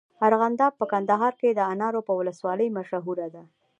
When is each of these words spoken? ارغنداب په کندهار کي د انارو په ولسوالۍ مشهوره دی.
ارغنداب 0.27 0.73
په 0.77 0.85
کندهار 0.91 1.33
کي 1.41 1.49
د 1.53 1.59
انارو 1.73 1.99
په 2.07 2.13
ولسوالۍ 2.19 2.67
مشهوره 2.77 3.27
دی. 3.33 3.43